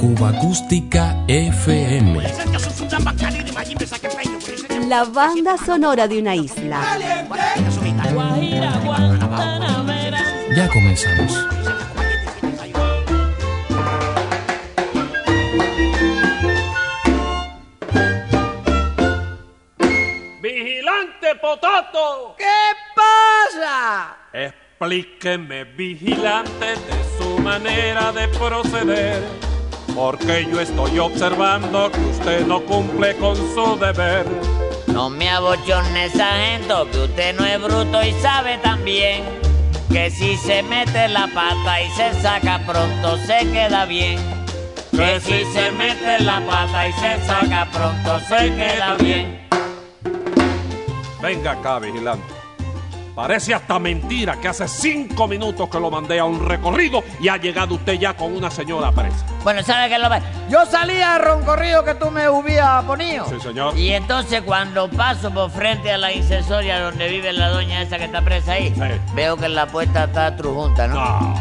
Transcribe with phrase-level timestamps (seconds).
[0.00, 2.20] Cuba Acústica FM.
[4.88, 6.80] La banda sonora de una isla.
[10.56, 11.46] Ya comenzamos.
[20.42, 22.34] ¡Vigilante Potato!
[22.36, 22.44] ¿Qué
[22.96, 24.16] pasa?
[24.32, 29.22] Explíqueme, vigilante, de su manera de proceder.
[29.94, 34.26] Porque yo estoy observando que usted no cumple con su deber.
[34.86, 39.24] No me abochorne, sargento, que usted no es bruto y sabe también
[39.90, 44.18] que si se mete la pata y se saca pronto se queda bien.
[44.90, 49.48] Que si se mete la pata y se saca pronto se queda bien.
[51.20, 52.41] Venga acá, vigilante.
[53.22, 57.36] Parece hasta mentira que hace cinco minutos que lo mandé a un recorrido y ha
[57.36, 59.24] llegado usted ya con una señora presa.
[59.44, 63.24] Bueno, ¿sabe qué es lo que Yo salía a roncorrido que tú me hubieras ponido.
[63.28, 63.78] Sí, señor.
[63.78, 68.06] Y entonces cuando paso por frente a la incensoria donde vive la doña esa que
[68.06, 68.80] está presa ahí, Sí.
[69.14, 70.94] veo que la puerta está trujunta, ¿no?
[70.96, 71.34] No,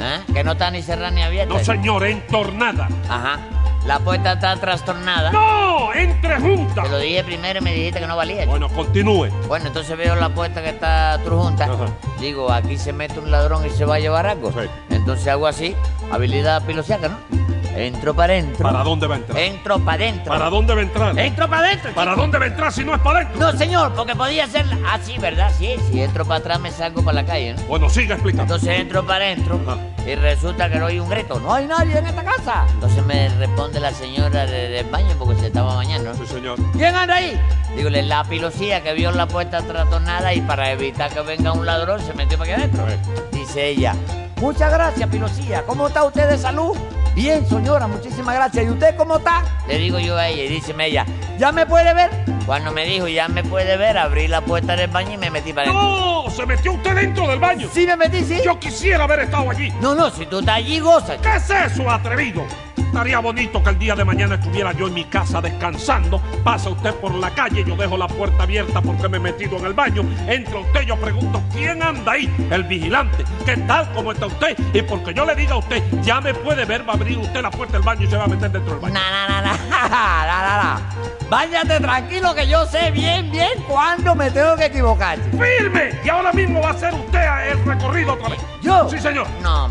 [0.00, 0.20] ¿Eh?
[0.30, 1.54] Que no está ni cerrada ni abierta.
[1.54, 2.86] no señor, entornada.
[3.08, 3.38] Ajá.
[3.86, 5.30] La puerta está trastornada.
[5.30, 5.92] ¡No!
[5.92, 6.84] ¡Entre juntas!
[6.84, 8.46] Te lo dije primero y me dijiste que no valía.
[8.46, 9.28] Bueno, continúe.
[9.46, 11.64] Bueno, entonces veo la puerta que está trujunta.
[11.66, 11.86] Ajá.
[12.18, 14.50] Digo, aquí se mete un ladrón y se va a llevar algo.
[14.52, 14.66] Sí.
[14.88, 15.76] Entonces hago así,
[16.10, 17.53] habilidad pilosiaca, ¿no?
[17.76, 18.62] Entro para adentro.
[18.62, 19.38] ¿Para dónde va a entrar?
[19.38, 20.32] Entro para adentro.
[20.32, 21.18] ¿Para dónde va a entrar?
[21.18, 21.92] Entro para adentro.
[21.94, 23.40] ¿Para dónde va a entrar si no es para adentro?
[23.40, 25.50] No, señor, porque podía ser así, ¿verdad?
[25.58, 27.62] Sí, si entro para atrás me salgo para la calle, ¿no?
[27.62, 28.54] Bueno, siga explicando.
[28.54, 29.60] Entonces entro para adentro
[30.06, 31.40] y resulta que no hay un grito.
[31.40, 32.66] No hay nadie en esta casa.
[32.74, 36.14] Entonces me responde la señora de- del baño porque se estaba bañando.
[36.14, 36.58] Sí, señor.
[36.72, 37.40] ¿Quién anda ahí?
[37.76, 42.00] Dígole, la pilosía que vio la puerta tratonada y para evitar que venga un ladrón
[42.00, 42.84] se metió para aquí adentro.
[43.32, 43.94] Dice ella,
[44.40, 45.62] muchas gracias, pilosía.
[45.66, 46.76] ¿Cómo está usted de salud?
[47.14, 48.64] Bien, señora, muchísimas gracias.
[48.64, 49.44] ¿Y usted cómo está?
[49.68, 51.06] Le digo yo a ella y dice ella,
[51.38, 52.10] ¿ya me puede ver?
[52.44, 55.52] Cuando me dijo, ya me puede ver, abrí la puerta del baño y me metí
[55.52, 55.72] para.
[55.72, 56.24] ¡No!
[56.28, 57.68] ¡Se metió usted dentro del baño!
[57.72, 58.40] Sí, me metí, sí.
[58.44, 59.70] Yo quisiera haber estado allí.
[59.80, 61.16] No, no, si tú estás allí, goza.
[61.18, 62.44] ¿Qué es eso, atrevido?
[62.86, 66.20] Estaría bonito que el día de mañana estuviera yo en mi casa descansando.
[66.44, 69.66] Pasa usted por la calle, yo dejo la puerta abierta porque me he metido en
[69.66, 70.02] el baño.
[70.28, 72.32] Entra usted, yo pregunto, ¿quién anda ahí?
[72.50, 73.24] El vigilante.
[73.44, 73.90] ¿Qué tal?
[73.94, 74.56] ¿Cómo está usted?
[74.72, 77.42] Y porque yo le diga a usted, ya me puede ver, va a abrir usted
[77.42, 78.94] la puerta del baño y se va a meter dentro del baño.
[78.94, 79.56] na, na, na, na,
[79.88, 80.80] na, na.
[81.28, 85.18] Váyate tranquilo que yo sé bien, bien cuándo me tengo que equivocar.
[85.32, 85.90] ¡Firme!
[86.04, 87.20] Y ahora mismo va a hacer usted
[87.50, 88.40] el recorrido otra vez.
[88.62, 88.88] ¿Yo?
[88.88, 89.26] Sí, señor.
[89.42, 89.68] No.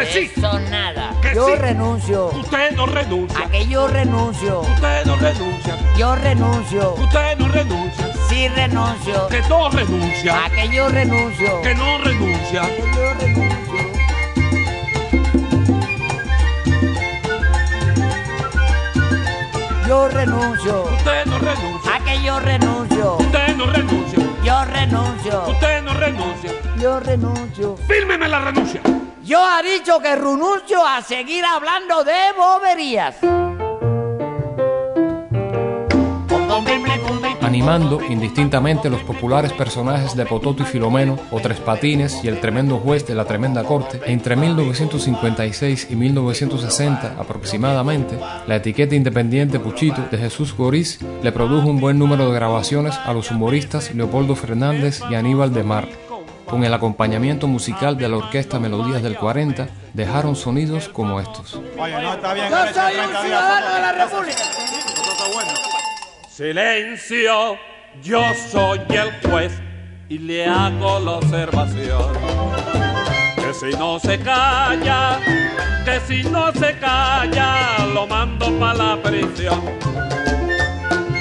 [0.00, 0.30] Que sí.
[0.34, 1.14] Eso nada.
[1.20, 1.54] Que yo sí.
[1.56, 2.26] renuncio.
[2.28, 3.38] Usted no renuncia.
[3.38, 4.60] A que yo renuncio.
[4.60, 5.78] Usted no renuncia.
[5.98, 6.94] Yo renuncio.
[6.94, 8.14] Usted no renuncia.
[8.28, 9.28] Sí renuncio.
[9.28, 10.44] Que no renuncia.
[10.44, 11.60] A que yo renuncio.
[11.60, 12.62] Que no renuncia.
[12.62, 13.80] Que yo renuncio.
[19.86, 20.84] Yo renuncio.
[20.96, 21.94] Usted no renuncia.
[21.94, 23.16] A que yo renuncio.
[23.18, 24.18] Usted no renuncia.
[24.44, 25.48] Yo renuncio.
[25.48, 26.52] Usted no renuncia.
[26.80, 27.76] Yo renuncio.
[27.86, 28.80] Fírmeme la renuncia.
[29.30, 33.14] Yo ha dicho que renuncio a seguir hablando de boberías.
[37.40, 42.78] Animando indistintamente los populares personajes de Pototo y Filomeno, o Tres Patines y el tremendo
[42.78, 50.18] juez de la tremenda corte, entre 1956 y 1960 aproximadamente, la etiqueta independiente Puchito de
[50.18, 55.14] Jesús Goriz le produjo un buen número de grabaciones a los humoristas Leopoldo Fernández y
[55.14, 55.99] Aníbal de Mar.
[56.50, 61.54] Con el acompañamiento musical de la orquesta Melodías del 40, dejaron sonidos como estos.
[61.78, 62.50] Oye, no está bien.
[62.50, 64.42] Yo soy un 30 días ciudadano de la República.
[64.42, 65.50] Esto está bueno.
[66.28, 67.56] Silencio.
[68.02, 69.52] Yo soy el juez
[70.08, 72.12] y le hago la observación.
[73.36, 75.20] Que si no se calla,
[75.84, 79.60] que si no se calla, lo mando para la prisión.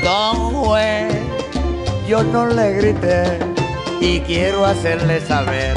[0.04, 1.14] Don juez,
[2.08, 3.59] yo no le grité
[4.02, 5.76] y quiero hacerle saber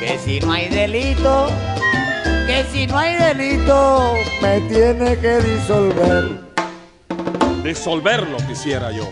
[0.00, 1.48] que si no hay delito,
[2.46, 6.40] que si no hay delito, me tiene que disolver.
[7.62, 9.08] Disolverlo quisiera yo.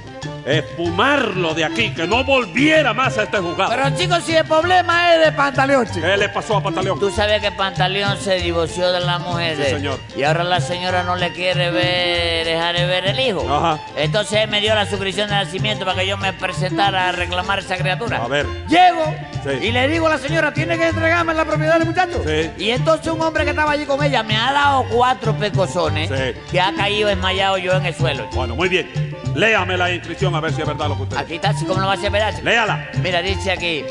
[0.49, 3.71] Espumarlo de aquí, que no volviera más a este juzgado.
[3.71, 6.01] Pero chicos, si el problema es de Pantaleón, chico.
[6.07, 6.99] ¿Qué le pasó a Pantaleón?
[6.99, 9.77] Tú sabes que Pantaleón se divorció de la mujer Sí, de él.
[9.77, 10.01] señor.
[10.17, 13.45] Y ahora la señora no le quiere ver, dejar de ver el hijo.
[13.53, 13.81] Ajá.
[13.97, 17.59] Entonces él me dio la suscripción de nacimiento para que yo me presentara a reclamar
[17.61, 18.23] esa criatura.
[18.25, 18.47] A ver.
[18.69, 19.67] Llego Sí.
[19.69, 22.23] y le digo a la señora, tiene que entregarme la propiedad del muchacho.
[22.27, 22.51] Sí.
[22.59, 26.41] Y entonces un hombre que estaba allí con ella me ha dado cuatro pecosones Sí.
[26.51, 28.27] que ha caído desmayado yo en el suelo.
[28.35, 29.08] Bueno, muy bien.
[29.35, 31.81] Léame la inscripción a ver si es verdad lo que usted Aquí está, así como
[31.81, 32.35] lo va a hacer, ¿verdad?
[32.43, 32.89] Léala.
[33.03, 33.85] Mira, dice aquí.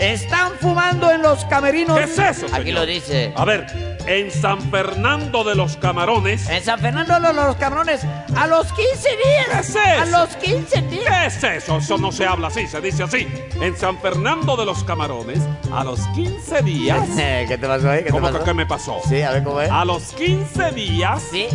[0.00, 1.98] Están fumando en los camerinos.
[1.98, 2.80] ¿Qué es eso, Aquí señor?
[2.80, 3.32] lo dice.
[3.36, 3.66] A ver,
[4.08, 6.48] en San Fernando de los Camarones.
[6.48, 8.00] En San Fernando de los Camarones,
[8.36, 9.46] a los 15 días.
[9.50, 10.10] ¿Qué es A eso?
[10.18, 11.04] los 15 días.
[11.38, 11.76] ¿Qué es eso?
[11.76, 13.28] Eso no se habla así, se dice así.
[13.60, 15.40] En San Fernando de los Camarones,
[15.72, 17.06] a los 15 días.
[17.16, 17.98] ¿Qué te pasó ahí?
[17.98, 18.44] ¿Qué te ¿Cómo que pasó?
[18.44, 19.00] qué me pasó?
[19.08, 19.70] Sí, a ver cómo es.
[19.70, 21.22] A los 15 días.
[21.30, 21.46] Sí.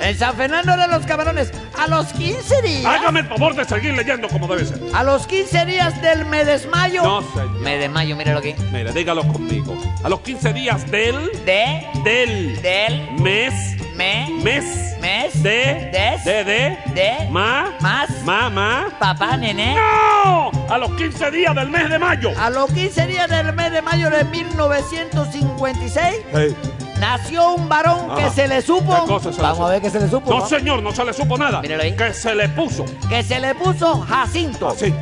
[0.00, 2.86] En San Fernando de los Camarones, a los 15 días.
[2.86, 4.80] Hágame el favor de seguir leyendo como debe ser.
[4.94, 7.02] A los 15 días del mes de mayo.
[7.02, 7.50] No, señor.
[7.60, 8.54] Me desmayo, míralo aquí.
[8.72, 9.76] Mire, dígalo conmigo.
[10.02, 11.30] A los 15 días del.
[11.44, 12.60] De, Del.
[12.62, 13.52] del, Mes.
[13.96, 14.64] me, Mes.
[15.00, 15.90] mes, De.
[15.92, 16.44] des, De.
[16.44, 16.78] De.
[16.94, 17.72] de, Ma.
[17.80, 18.48] más, Ma.
[18.50, 18.88] Ma.
[18.98, 19.74] papá, nené.
[19.74, 20.50] ¡No!
[20.68, 22.32] A los 15 días del mes de mayo.
[22.38, 26.56] A los 15 días del mes de mayo de 1956, Hey.
[26.98, 28.30] nació un varón que Ajá.
[28.34, 28.94] se le supo.
[28.94, 29.66] ¿Qué cosa se le Vamos supo?
[29.66, 30.30] a ver qué se le supo.
[30.30, 31.60] No, señor, no se le supo nada.
[31.60, 31.94] Ahí.
[31.96, 32.84] Que se le puso.
[33.08, 34.68] Que se le puso Jacinto.
[34.68, 34.94] Así.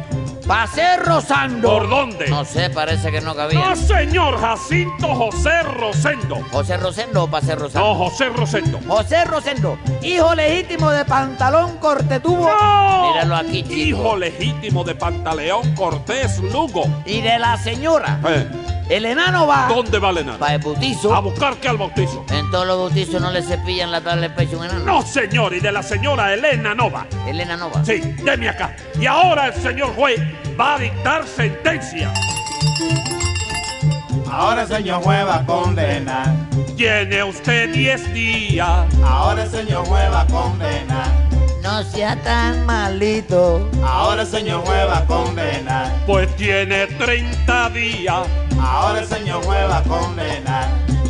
[0.48, 1.68] Pasé rozando.
[1.68, 2.26] ¿Por dónde?
[2.28, 3.60] No sé, parece que no cabía.
[3.60, 6.36] No, señor, Jacinto José Rosendo.
[6.50, 7.86] José Rosendo o Pase Rosando.
[7.88, 8.80] No, José Rosendo.
[8.88, 13.12] José Rosendo, hijo legítimo de Pantalón Cortetubo ¡No!
[13.12, 13.74] Míralo aquí, chico.
[13.76, 16.84] Hijo legítimo de Pantaleón Cortés Lugo.
[17.04, 18.18] y de la señora.
[18.26, 18.48] Eh,
[18.88, 20.38] El enano va ¿Dónde va Elena?
[20.38, 21.14] Para el bautizo.
[21.14, 22.24] A buscar que al bautizo.
[22.30, 24.84] En todos los bautizos no le cepillan la tabla del pecho a un enano.
[24.84, 27.06] No, señor, y de la señora Elena Nova.
[27.26, 27.84] Elena no va.
[27.84, 28.74] Sí, deme acá.
[28.98, 30.18] Y ahora el señor juez
[30.58, 32.12] va a dictar sentencia.
[34.30, 36.34] Ahora el señor juez va a condenar.
[36.76, 38.86] Tiene usted 10 días.
[39.04, 41.27] Ahora el señor juez va a condenar.
[41.68, 43.68] No sea tan malito.
[43.84, 45.92] Ahora el señor juez va a condenar.
[46.06, 48.26] Pues tiene 30 días.
[48.58, 50.66] Ahora el señor juez va a condenar.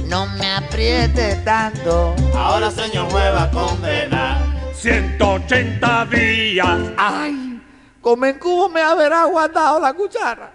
[0.08, 2.12] No me apriete tanto.
[2.34, 4.38] Ahora el señor juez va a condenar.
[4.75, 6.78] 180 días.
[6.96, 7.62] Ay,
[8.00, 10.55] como en cubo me habrá aguantado la cuchara.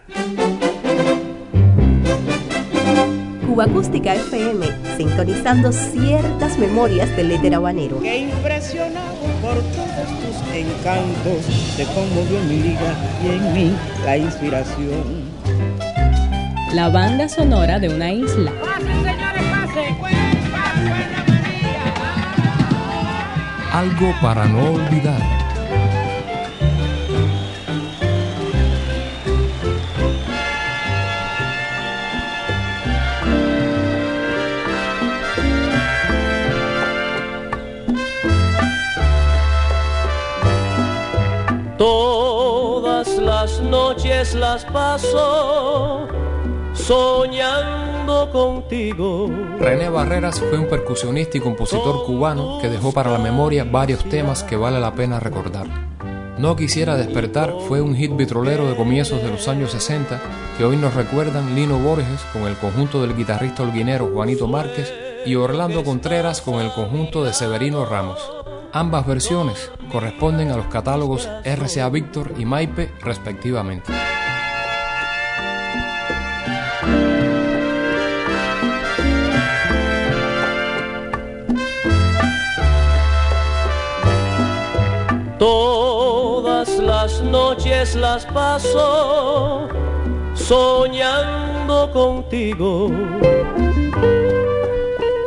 [3.48, 4.66] Cuba Acústica FM,
[4.98, 8.02] sintonizando ciertas memorias del éter habanero.
[8.02, 13.76] que impresionado por todos tus encantos, te conmovió en mi liga y en mí
[14.06, 15.04] la inspiración.
[16.74, 18.54] La banda sonora de una isla.
[23.74, 25.43] Algo para no olvidar.
[41.84, 46.08] Todas las noches las paso
[46.74, 49.30] soñando contigo.
[49.60, 54.44] René Barreras fue un percusionista y compositor cubano que dejó para la memoria varios temas
[54.44, 55.68] que vale la pena recordar.
[56.38, 60.22] No quisiera despertar fue un hit vitrolero de comienzos de los años 60
[60.58, 64.94] que hoy nos recuerdan Lino Borges con el conjunto del guitarrista holguinero Juanito Márquez
[65.26, 68.43] y Orlando Contreras con el conjunto de Severino Ramos.
[68.76, 73.94] Ambas versiones corresponden a los catálogos RCA Víctor y Maipe respectivamente.
[85.38, 89.70] Todas las noches las paso
[90.34, 92.90] soñando contigo.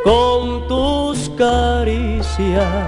[0.02, 2.85] Con tus caricias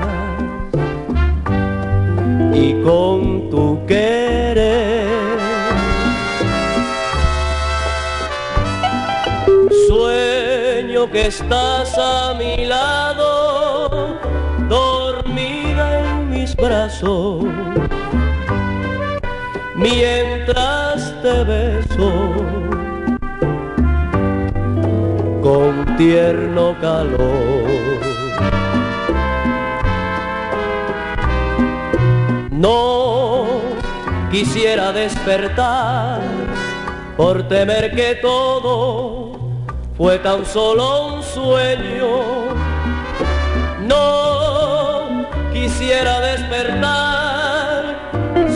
[2.52, 5.38] y con tu querer.
[9.88, 14.18] Sueño que estás a mi lado,
[14.68, 17.44] dormida en mis brazos,
[19.76, 22.12] mientras te beso
[25.42, 27.87] con tierno calor.
[32.58, 33.46] No
[34.32, 36.20] quisiera despertar
[37.16, 39.38] por temer que todo
[39.96, 42.08] fue tan solo un sueño.
[43.86, 48.10] No quisiera despertar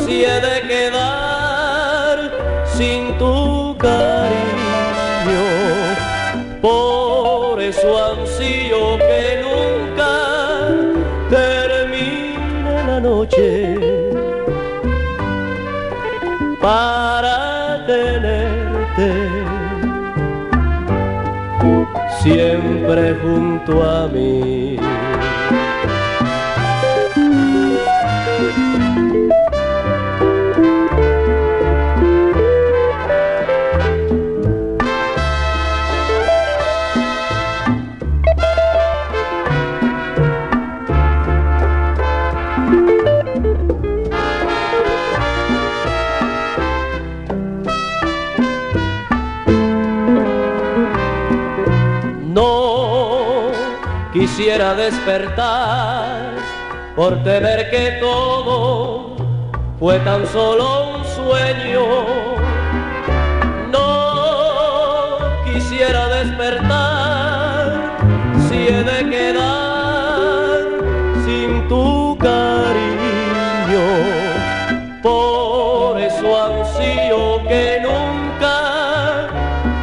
[0.04, 2.32] si he de quedar
[2.66, 5.44] sin tu cariño.
[6.60, 10.10] Por eso ansío que nunca
[11.30, 13.81] termine la noche
[16.62, 19.12] para tenerte
[22.22, 24.76] siempre junto a mí.
[54.42, 56.32] Quisiera despertar
[56.96, 59.14] por temer que todo
[59.78, 61.84] fue tan solo un sueño.
[63.70, 67.98] No quisiera despertar
[68.48, 70.58] si he de quedar
[71.24, 73.86] sin tu cariño.
[75.04, 79.28] Por eso ansío que nunca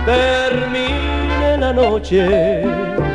[0.06, 3.09] termine la noche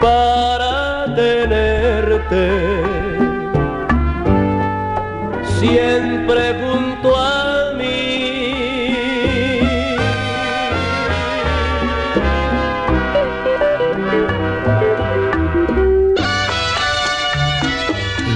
[0.00, 2.44] para tenerte
[5.60, 7.86] siempre junto a mí.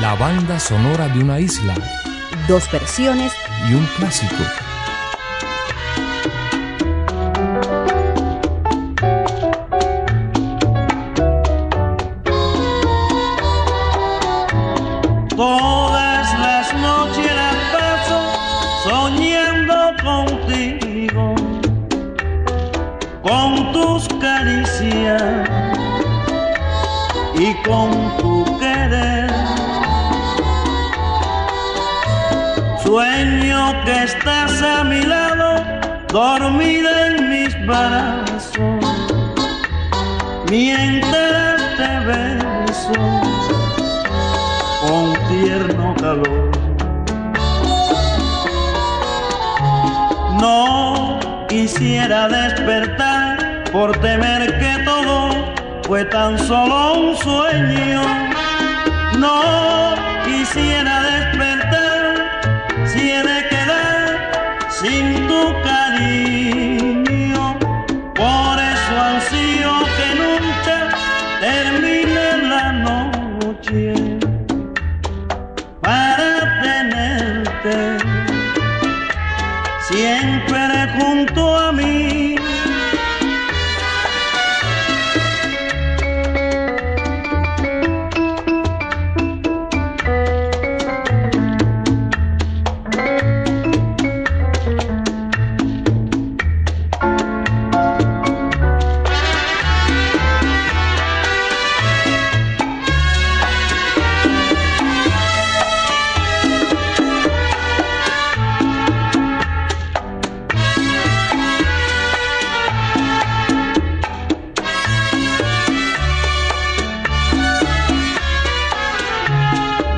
[0.00, 1.74] La banda sonora de una isla
[2.46, 3.32] Dos versiones
[3.70, 4.34] y un clásico.
[27.64, 29.30] Con tu querer.
[32.82, 35.64] Sueño que estás a mi lado,
[36.08, 38.84] dormida en mis brazos,
[40.50, 42.92] mientras te beso
[44.82, 46.50] con tierno calor.
[50.40, 51.18] No
[51.48, 54.73] quisiera despertar por temer que
[55.86, 58.02] fue tan solo un sueño.
[59.18, 66.63] No quisiera despertar si he de quedar sin tu cariño.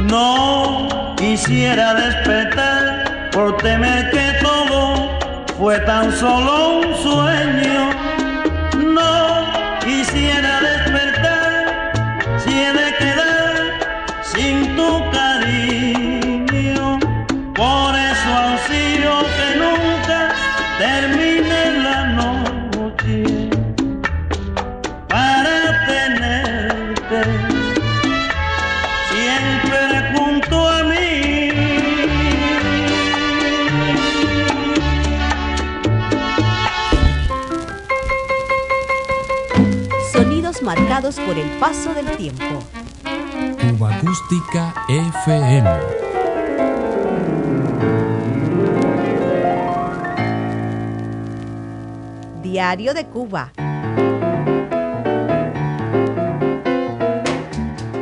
[0.06, 5.18] No quisiera despertar por temer que todo
[5.58, 7.95] fue tan solo un sueño.
[40.66, 42.44] Marcados por el paso del tiempo.
[43.70, 45.70] Cuba Acústica FM.
[52.42, 53.52] Diario de Cuba.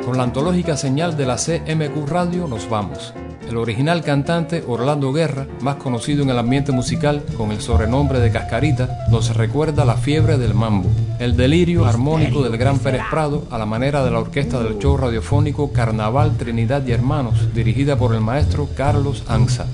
[0.06, 3.12] Con la antológica señal de la CMQ Radio nos vamos.
[3.47, 8.33] El original cantante Orlando Guerra, más conocido en el ambiente musical con el sobrenombre de
[8.33, 13.59] Cascarita, nos recuerda la fiebre del mambo, el delirio armónico del gran Pérez Prado a
[13.59, 18.21] la manera de la orquesta del show radiofónico Carnaval Trinidad y Hermanos, dirigida por el
[18.21, 19.66] maestro Carlos Anza.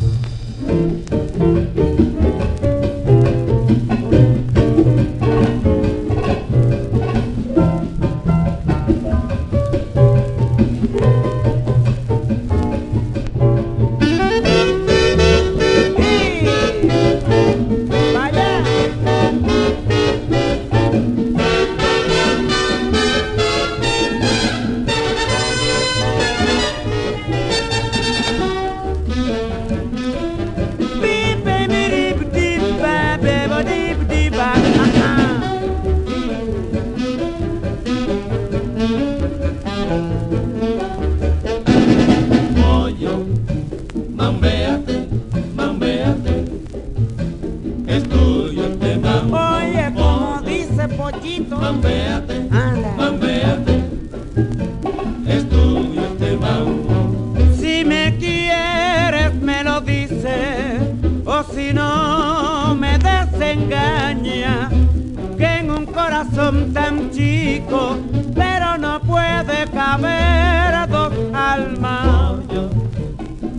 [66.73, 67.97] Tan chico,
[68.35, 72.39] pero no puede caber dos almas.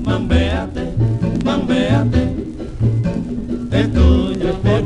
[0.04, 0.94] Mambeate,
[1.46, 2.36] mambeate,
[3.72, 4.82] es tuyo este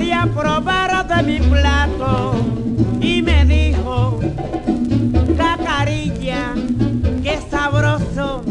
[0.00, 2.32] quería probar de mi plato
[3.02, 4.18] y me dijo,
[5.36, 6.54] cacarilla,
[7.22, 8.42] qué sabroso,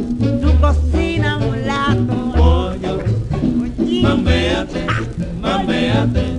[0.41, 2.33] tu cocina un lato.
[2.37, 2.99] Pollo,
[4.03, 4.85] mambeate,
[5.41, 6.38] mambeate,